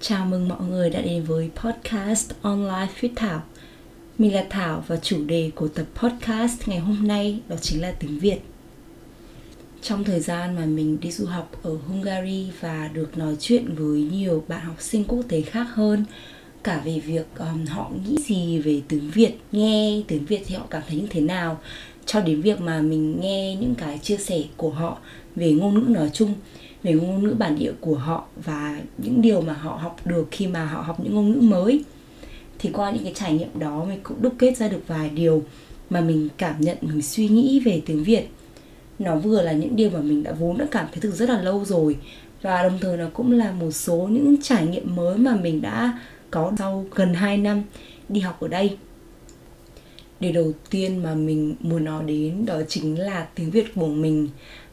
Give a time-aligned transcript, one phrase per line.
[0.00, 3.42] Chào mừng mọi người đã đến với podcast Online with Thảo.
[4.18, 7.92] Mình là Thảo và chủ đề của tập podcast ngày hôm nay đó chính là
[7.92, 8.38] tiếng Việt.
[9.82, 14.00] Trong thời gian mà mình đi du học ở Hungary và được nói chuyện với
[14.12, 16.04] nhiều bạn học sinh quốc tế khác hơn
[16.64, 20.66] cả về việc um, họ nghĩ gì về tiếng Việt, nghe tiếng Việt thì họ
[20.70, 21.58] cảm thấy như thế nào
[22.06, 24.98] cho đến việc mà mình nghe những cái chia sẻ của họ
[25.36, 26.34] về ngôn ngữ nói chung
[26.82, 30.46] về ngôn ngữ bản địa của họ và những điều mà họ học được khi
[30.46, 31.84] mà họ học những ngôn ngữ mới.
[32.58, 35.42] Thì qua những cái trải nghiệm đó mình cũng đúc kết ra được vài điều
[35.90, 38.28] mà mình cảm nhận, mình suy nghĩ về tiếng việt.
[38.98, 41.42] Nó vừa là những điều mà mình đã vốn đã cảm thấy từ rất là
[41.42, 41.96] lâu rồi
[42.42, 45.98] và đồng thời nó cũng là một số những trải nghiệm mới mà mình đã
[46.30, 47.62] có sau gần 2 năm
[48.08, 48.76] đi học ở đây.
[50.20, 54.28] Điều đầu tiên mà mình muốn nói đến đó chính là tiếng việt của mình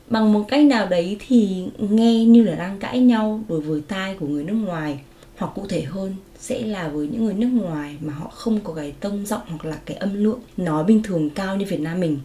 [0.10, 4.16] bằng một cách nào đấy thì nghe như là đang cãi nhau đối với tai
[4.20, 5.00] của người nước ngoài,
[5.38, 8.74] hoặc cụ thể hơn, sẽ là với những người nước ngoài mà họ không có
[8.74, 12.00] cái tông giọng hoặc là cái âm lượng nói bình thường cao như Việt Nam
[12.00, 12.20] mình.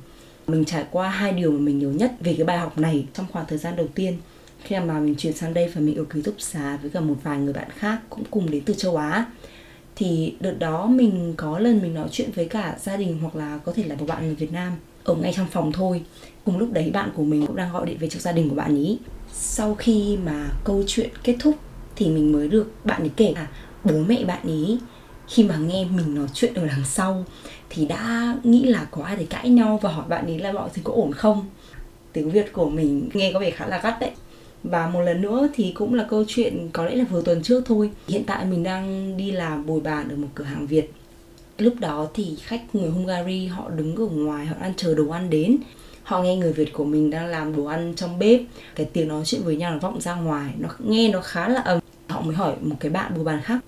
[0.47, 3.27] Mình trải qua hai điều mà mình nhớ nhất về cái bài học này trong
[3.33, 4.17] khoảng thời gian đầu tiên.
[4.62, 7.17] Khi mà mình chuyển sang đây và mình ở ký túc xá với cả một
[7.22, 9.27] vài người bạn khác cũng cùng đến từ châu Á,
[9.97, 13.59] thì đợt đó mình có lần mình nói chuyện với cả gia đình hoặc là
[13.65, 14.72] có thể là một bạn người Việt Nam
[15.05, 16.03] ở ngay trong phòng thôi.
[16.45, 18.55] Cùng lúc đấy bạn của mình cũng đang gọi điện về cho gia đình của
[18.55, 18.98] bạn ý.
[19.33, 21.55] Sau khi mà câu chuyện kết thúc
[21.97, 23.48] thì mình mới được bạn ấy kể là
[23.84, 24.78] bố mẹ bạn ý,
[25.28, 27.25] khi mà nghe mình nói chuyện ở đằng sau
[27.71, 30.71] thì đã nghĩ là có ai để cãi nhau và hỏi bạn ấy là mọi
[30.75, 31.47] thứ có ổn không?
[32.12, 34.11] Tiếng việt của mình nghe có vẻ khá là gắt đấy.
[34.62, 37.62] Và một lần nữa thì cũng là câu chuyện có lẽ là vừa tuần trước
[37.67, 37.91] thôi.
[38.09, 40.93] Hiện tại mình đang đi làm bồi bàn ở một cửa hàng việt
[41.62, 45.30] lúc đó thì khách người hungary họ đứng ở ngoài họ đang chờ đồ ăn
[45.30, 45.56] đến.
[46.03, 48.41] Họ nghe người Việt của mình đang làm đồ ăn trong bếp.
[48.75, 51.61] Cái tiếng nói chuyện với nhau nó vọng ra ngoài nó nghe nó khá là
[51.61, 53.61] ầm họ mới hỏi một cái bạn bồ bàn khác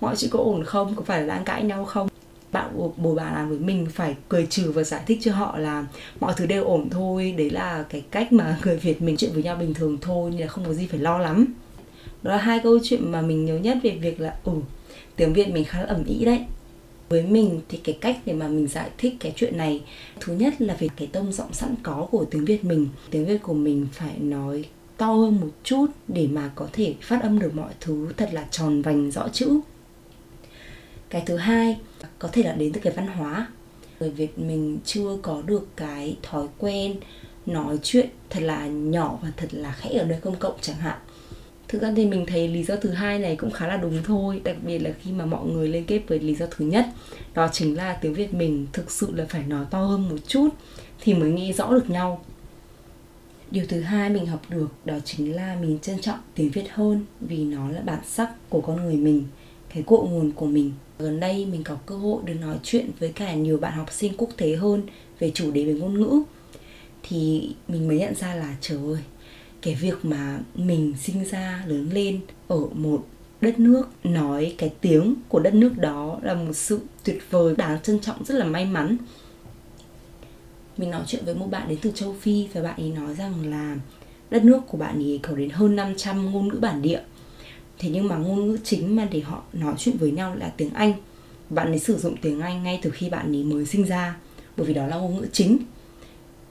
[0.00, 0.94] mọi chuyện có ổn không?
[0.94, 2.08] Có phải là đang cãi nhau không?
[2.52, 5.58] Bạn bồ, bồ bà làm với mình phải cười trừ và giải thích cho họ
[5.58, 5.84] là
[6.20, 7.34] mọi thứ đều ổn thôi.
[7.38, 10.40] Đấy là cái cách mà người Việt mình chuyện với nhau bình thường thôi nên
[10.40, 11.46] là không có gì phải lo lắm.
[12.22, 14.52] Đó là hai câu chuyện mà mình nhớ nhất về việc là ừ
[15.16, 16.44] tiếng Việt mình khá là ẩm ý đấy
[17.10, 19.82] với mình thì cái cách để mà mình giải thích cái chuyện này,
[20.20, 22.88] thứ nhất là về cái tông giọng sẵn có của tiếng việt mình.
[23.10, 24.64] Tiếng việt của mình phải nói
[24.96, 28.46] to hơn một chút để mà có thể phát âm được mọi thứ thật là
[28.50, 29.60] tròn vành, rõ chữ.
[31.08, 31.78] Cái thứ hai,
[32.18, 33.48] có thể là đến từ cái văn hóa.
[34.00, 36.96] Người việt mình chưa có được cái thói quen
[37.46, 40.98] nói chuyện thật là nhỏ và thật là khẽ ở nơi công cộng chẳng hạn
[41.70, 44.40] thực ra thì mình thấy lý do thứ hai này cũng khá là đúng thôi,
[44.44, 46.86] đặc biệt là khi mà mọi người liên kết với lý do thứ nhất,
[47.34, 50.48] đó chính là tiếng việt mình thực sự là phải nói to hơn một chút
[51.00, 52.24] thì mới nghe rõ được nhau.
[53.50, 57.04] Điều thứ hai mình học được đó chính là mình trân trọng tiếng việt hơn
[57.20, 59.24] vì nó là bản sắc của con người mình,
[59.74, 60.72] cái cội nguồn của mình.
[60.98, 64.12] Gần đây mình có cơ hội được nói chuyện với cả nhiều bạn học sinh
[64.16, 64.82] quốc tế hơn
[65.18, 66.22] về chủ đề về ngôn ngữ,
[67.02, 68.98] thì mình mới nhận ra là trời ơi
[69.62, 73.06] cái việc mà mình sinh ra, lớn lên ở một
[73.40, 77.78] đất nước, nói cái tiếng của đất nước đó là một sự tuyệt vời, đáng
[77.82, 78.96] trân trọng, rất là may mắn.
[80.76, 83.50] Mình nói chuyện với một bạn đến từ châu Phi và bạn ấy nói rằng
[83.50, 83.76] là
[84.30, 87.00] đất nước của bạn ấy có đến hơn 500 ngôn ngữ bản địa.
[87.78, 90.70] Thế nhưng mà ngôn ngữ chính mà để họ nói chuyện với nhau là tiếng
[90.70, 90.92] Anh.
[91.50, 94.16] Bạn ấy sử dụng tiếng Anh ngay từ khi bạn ấy mới sinh ra,
[94.56, 95.58] bởi vì đó là ngôn ngữ chính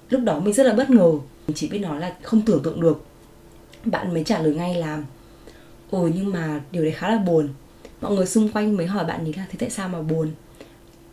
[0.10, 1.12] lúc đó mình rất là bất ngờ.
[1.48, 3.06] Mình chỉ biết nói là không tưởng tượng được.
[3.86, 5.04] Bạn mới trả lời ngay là,
[5.90, 7.50] ồ, nhưng mà điều đấy khá là buồn.
[8.02, 10.32] Mọi người xung quanh mới hỏi bạn ấy là, thế tại sao mà buồn?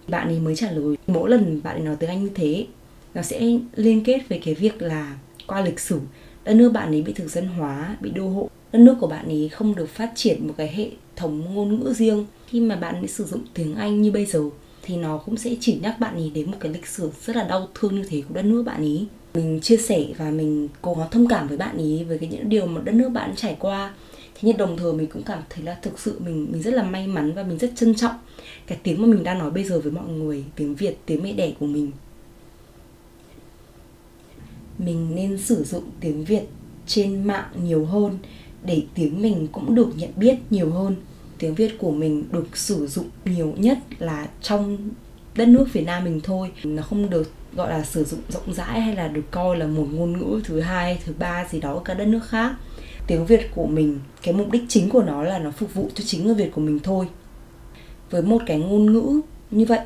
[0.08, 2.66] Bạn ấy mới trả lời, mỗi lần bạn ấy nói tiếng anh như thế,
[3.14, 3.40] nó sẽ
[3.74, 6.00] liên kết với cái việc là qua lịch sử.
[6.44, 8.50] Đất nước bạn ấy bị thực dân hóa, bị đô hộ.
[8.72, 11.92] Đất nước của bạn ấy không được phát triển một cái hệ thống ngôn ngữ
[11.92, 12.26] riêng.
[12.46, 14.40] Khi mà bạn ấy sử dụng tiếng anh như bây giờ
[14.86, 17.44] thì nó cũng sẽ chỉ nhắc bạn ấy đến một cái lịch sử rất là
[17.44, 20.94] đau thương như thế của đất nước bạn ấy mình chia sẻ và mình cố
[20.94, 23.56] gắng thông cảm với bạn ý với cái những điều mà đất nước bạn trải
[23.60, 23.94] qua.
[24.34, 26.82] Thế nhưng đồng thời mình cũng cảm thấy là thực sự mình mình rất là
[26.82, 28.14] may mắn và mình rất trân trọng
[28.66, 31.32] cái tiếng mà mình đang nói bây giờ với mọi người, tiếng việt, tiếng mẹ
[31.32, 31.90] đẻ của mình.
[34.78, 36.42] Mình nên sử dụng tiếng việt
[36.86, 38.18] trên mạng nhiều hơn
[38.64, 40.96] để tiếng mình cũng được nhận biết nhiều hơn
[41.38, 44.90] tiếng việt của mình được sử dụng nhiều nhất là trong
[45.34, 46.52] đất nước việt nam mình thôi.
[46.64, 49.86] Nó không được gọi là sử dụng rộng rãi hay là được coi là một
[49.90, 52.54] ngôn ngữ thứ hai, thứ ba gì đó ở các đất nước khác.
[53.06, 56.04] Tiếng việt của mình, cái mục đích chính của nó là nó phục vụ cho
[56.06, 57.08] chính người việt của mình thôi.
[58.10, 59.80] Với một cái ngôn ngữ như vậy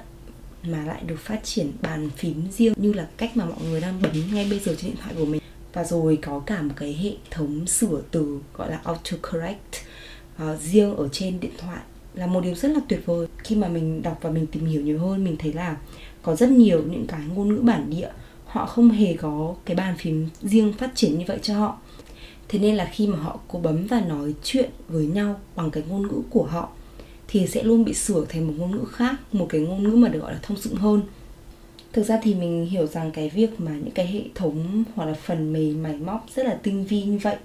[0.62, 4.02] mà lại được phát triển bàn phím riêng như là cách mà mọi người đang
[4.02, 5.42] bấm ngay bây giờ trên điện thoại của mình.
[5.72, 9.74] Và rồi có cả một cái hệ thống sửa từ gọi là autocorrect
[10.44, 11.80] uh, riêng ở trên điện thoại
[12.14, 13.26] là một điều rất là tuyệt vời.
[13.38, 15.76] Khi mà mình đọc và mình tìm hiểu nhiều hơn mình thấy là
[16.22, 18.08] có rất nhiều những cái ngôn ngữ bản địa
[18.46, 21.78] họ không hề có cái bàn phím riêng phát triển như vậy cho họ.
[22.48, 25.82] Thế nên là khi mà họ cố bấm và nói chuyện với nhau bằng cái
[25.88, 26.68] ngôn ngữ của họ
[27.28, 30.08] thì sẽ luôn bị sửa thành một ngôn ngữ khác một cái ngôn ngữ mà
[30.08, 31.02] được gọi là thông dụng hơn.
[31.92, 35.14] Thực ra thì mình hiểu rằng cái việc mà những cái hệ thống hoặc là
[35.14, 37.36] phần mềm máy móc rất là tinh vi như vậy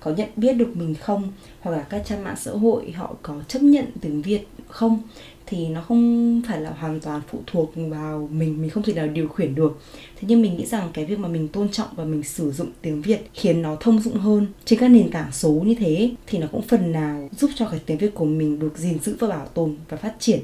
[0.00, 1.32] có nhận biết được mình không?
[1.60, 5.00] Hoặc là các trang mạng xã hội họ có chấp nhận tiếng việt không?
[5.46, 9.08] Thì nó không phải là hoàn toàn phụ thuộc vào mình mình không thể nào
[9.08, 9.78] điều khiển được.
[10.16, 12.70] Thế nhưng mình nghĩ rằng cái việc mà mình tôn trọng và mình sử dụng
[12.82, 16.38] tiếng việt khiến nó thông dụng hơn trên các nền tảng số như thế thì
[16.38, 19.28] nó cũng phần nào giúp cho cái tiếng việt của mình được gìn giữ và
[19.28, 20.40] bảo tồn và phát triển.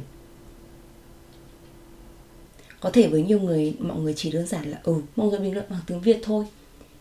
[2.81, 5.55] Có thể với nhiều người, mọi người chỉ đơn giản là ừ mọi người bình
[5.55, 6.45] luận bằng tiếng việt thôi.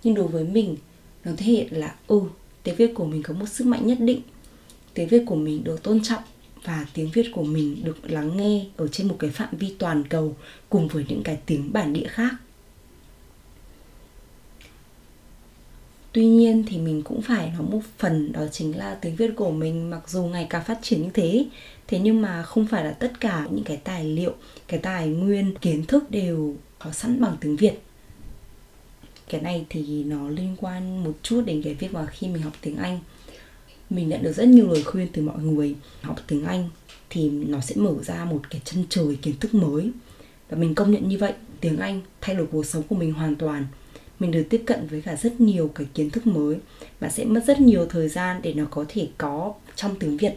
[0.03, 0.77] Nhưng đối với mình,
[1.25, 2.21] nó thể hiện là ừ
[2.63, 4.21] tiếng việt của mình có một sức mạnh nhất định
[4.93, 6.23] tiếng việt của mình được tôn trọng
[6.63, 10.03] và tiếng Việt của mình được lắng nghe ở trên một cái phạm vi toàn
[10.09, 10.35] cầu
[10.69, 12.31] cùng với những cái tiếng bản địa khác.
[16.13, 19.51] Tuy nhiên thì mình cũng phải nói một phần đó chính là tiếng Việt của
[19.51, 21.45] mình mặc dù ngày càng phát triển như thế
[21.87, 24.33] Thế nhưng mà không phải là tất cả những cái tài liệu,
[24.67, 27.73] cái tài nguyên, kiến thức đều có sẵn bằng tiếng Việt
[29.29, 32.53] cái này thì nó liên quan một chút đến cái việc mà khi mình học
[32.61, 32.99] tiếng Anh,
[33.89, 35.75] mình nhận được rất nhiều lời khuyên từ mọi người.
[36.01, 36.69] Học tiếng Anh
[37.09, 39.91] thì nó sẽ mở ra một cái chân trời kiến thức mới.
[40.49, 43.35] Và mình công nhận như vậy, tiếng Anh thay đổi cuộc sống của mình hoàn
[43.35, 43.65] toàn.
[44.19, 46.57] Mình được tiếp cận với cả rất nhiều cái kiến thức mới
[46.99, 50.33] và sẽ mất rất nhiều thời gian để nó có thể có trong tiếng Việt.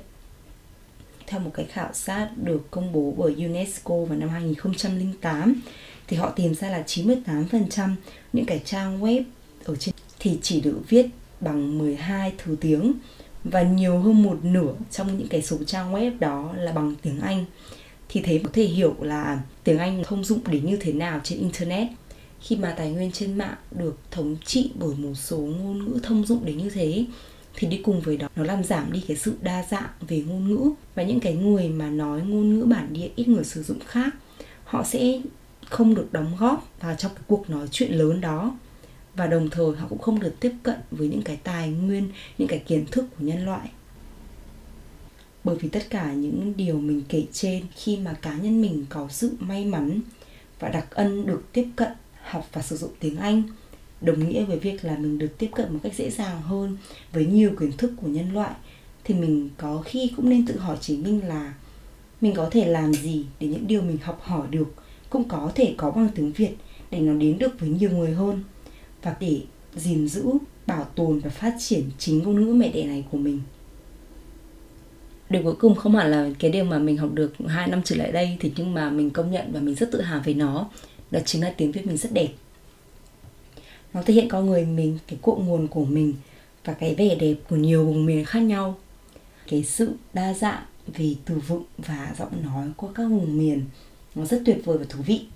[1.26, 5.60] Theo một cái khảo sát được công bố bởi UNESCO vào năm 2008
[6.06, 7.94] thì họ tìm ra là 98%
[8.32, 9.22] những cái trang web
[9.64, 11.06] ở trên thì chỉ được viết
[11.40, 12.92] bằng 12 thứ tiếng
[13.44, 17.20] và nhiều hơn một nửa trong những cái số trang web đó là bằng tiếng
[17.20, 17.44] Anh.
[18.08, 21.38] Thì thế có thể hiểu là tiếng Anh thông dụng đến như thế nào trên
[21.38, 21.88] internet.
[22.40, 26.26] Khi mà tài nguyên trên mạng được thống trị bởi một số ngôn ngữ thông
[26.26, 27.04] dụng đến như thế,
[27.56, 30.48] thì đi cùng với đó, nó làm giảm đi cái sự đa dạng về ngôn
[30.48, 33.78] ngữ và những cái người mà nói ngôn ngữ bản địa ít người sử dụng
[33.86, 34.14] khác,
[34.64, 35.20] họ sẽ
[35.74, 38.56] không được đóng góp vào trong cái cuộc nói chuyện lớn đó.
[39.14, 42.48] Và đồng thời họ cũng không được tiếp cận với những cái tài nguyên, những
[42.48, 43.70] cái kiến thức của nhân loại.
[45.44, 49.08] Bởi vì tất cả những điều mình kể trên khi mà cá nhân mình có
[49.10, 50.00] sự may mắn
[50.60, 51.92] và đặc ân được tiếp cận,
[52.22, 53.42] học và sử dụng tiếng Anh,
[54.00, 56.76] đồng nghĩa với việc là mình được tiếp cận một cách dễ dàng hơn
[57.12, 58.54] với nhiều kiến thức của nhân loại,
[59.04, 61.54] thì mình có khi cũng nên tự hỏi chính mình là
[62.20, 64.74] mình có thể làm gì để những điều mình học hỏi được
[65.14, 66.50] cũng có thể có bằng tiếng Việt
[66.90, 68.42] để nó đến được với nhiều người hơn
[69.02, 69.40] và để
[69.74, 70.24] gìn giữ,
[70.66, 73.40] bảo tồn và phát triển chính ngôn ngữ mẹ đẻ này của mình.
[75.30, 77.96] Điều cuối cùng không hẳn là cái điều mà mình học được hai năm trở
[77.96, 80.68] lại đây thì nhưng mà mình công nhận và mình rất tự hào về nó
[81.10, 82.28] đó chính là tiếng Việt mình rất đẹp.
[83.94, 86.14] Nó thể hiện con người mình, cái cội nguồn của mình
[86.64, 88.76] và cái vẻ đẹp của nhiều vùng miền khác nhau.
[89.48, 93.64] Cái sự đa dạng về từ vựng và giọng nói của các vùng miền
[94.14, 95.26] nó rất tuyệt vời và thú vị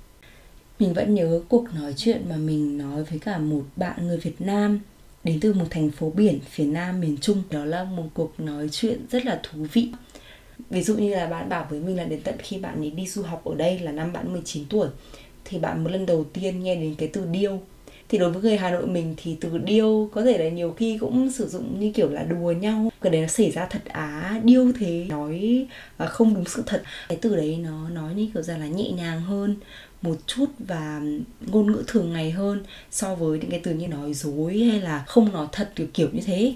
[0.79, 4.41] mình vẫn nhớ cuộc nói chuyện mà mình nói với cả một bạn người Việt
[4.41, 4.81] Nam
[5.25, 7.43] đến từ một thành phố biển phía nam miền Trung.
[7.51, 9.89] Đó là một cuộc nói chuyện rất là thú vị.
[10.71, 13.07] Ví dụ như là bạn bảo với mình là đến tận khi bạn ấy đi
[13.07, 14.89] du học ở đây là năm bạn 19 tuổi,
[15.45, 17.61] thì bạn một lần đầu tiên nghe đến cái từ điêu
[18.09, 20.99] thì đối với người Hà Nội mình thì từ điêu có thể là nhiều khi
[20.99, 22.93] cũng sử dụng như kiểu là đùa nhau.
[23.01, 26.83] Cái đấy nó xảy ra thật á, điêu thế, nói à, không đúng sự thật.
[27.09, 29.57] Cái từ đấy nó nói như kiểu ra là nhẹ nhàng hơn,
[30.03, 31.03] một chút và
[31.41, 35.05] ngôn ngữ thường ngày hơn so với những cái từ như nói dối hay là
[35.07, 36.55] không nói thật, kiểu kiểu như thế.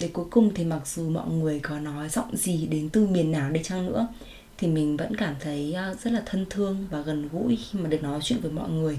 [0.00, 3.32] Để cuối cùng thì mặc dù mọi người có nói giọng gì đến từ miền
[3.32, 4.08] nào đi chăng nữa,
[4.58, 7.88] thì mình vẫn cảm thấy à, rất là thân thương và gần gũi khi mà
[7.88, 8.98] được nói chuyện với mọi người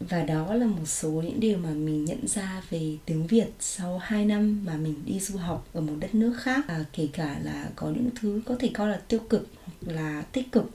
[0.00, 3.98] và đó là một số những điều mà mình nhận ra về tiếng Việt sau
[3.98, 6.64] 2 năm mà mình đi du học ở một đất nước khác.
[6.68, 10.22] Và kể cả là có những thứ có thể coi là tiêu cực hoặc là
[10.22, 10.70] tích cực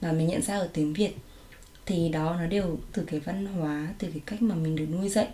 [0.00, 1.16] mà mình nhận ra ở tiếng Việt,
[1.86, 5.08] thì đó nó đều từ cái văn hóa, từ cái cách mà mình được nuôi
[5.08, 5.28] dạy.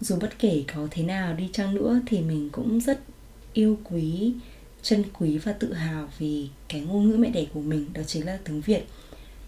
[0.00, 3.00] Dù bất kể có thế nào đi chăng nữa thì mình cũng rất
[3.52, 4.32] yêu quý,
[4.82, 8.26] trân quý và tự hào vì cái ngôn ngữ mẹ đẻ của mình, đó chính
[8.26, 8.84] là tiếng Việt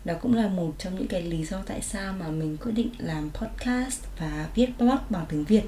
[0.04, 2.90] đó cũng là một trong những cái lý do tại sao mà mình quyết định
[2.98, 5.64] làm podcast và viết blog bằng tiếng Việt.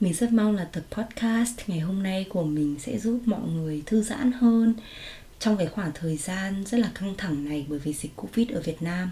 [0.00, 3.82] Mình rất mong là tập podcast ngày hôm nay của mình sẽ giúp mọi người
[3.86, 4.74] thư giãn hơn
[5.38, 8.60] trong cái khoảng thời gian rất là căng thẳng này bởi vì dịch covid ở
[8.60, 9.10] việt nam.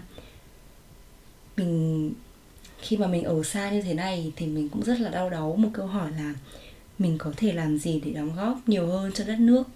[1.57, 2.13] Mình,
[2.81, 5.55] khi mà mình ở xa như thế này thì mình cũng rất là đau đáu
[5.55, 6.33] một câu hỏi là
[6.99, 9.67] mình có thể làm gì để đóng góp nhiều hơn cho đất nước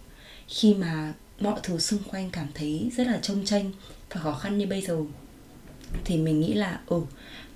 [0.48, 3.72] khi mà mọi thứ xung quanh cảm thấy rất là trông tranh
[4.10, 4.98] và khó khăn như bây giờ.
[6.06, 7.02] Thì mình nghĩ là ừ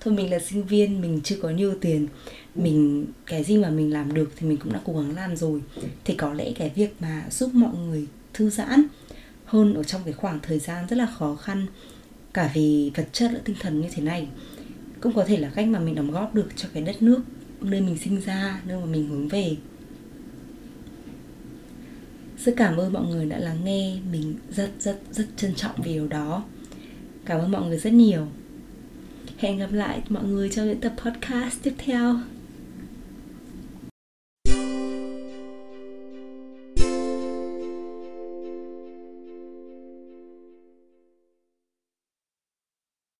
[0.00, 2.08] thôi mình là sinh viên, mình chưa có nhiều tiền,
[2.54, 5.60] mình, cái gì mà mình làm được thì mình cũng đã cố gắng làm rồi.
[6.04, 8.84] Thì có lẽ cái việc mà giúp mọi người thư giãn
[9.44, 11.66] hơn ở trong cái khoảng thời gian rất là khó khăn,
[12.34, 14.28] cả vì vật chất lẫn tinh thần như thế này,
[15.00, 17.20] cũng có thể là cách mà mình đóng góp được cho cái đất nước
[17.60, 19.56] nơi mình sinh ra, nơi mà mình hướng về
[22.48, 25.92] rất cảm ơn mọi người đã lắng nghe mình rất rất rất trân trọng vì
[25.92, 26.44] điều đó.
[27.24, 28.26] Cảm ơn mọi người rất nhiều.
[29.38, 32.16] Hẹn gặp lại mọi người trong những tập podcast tiếp theo.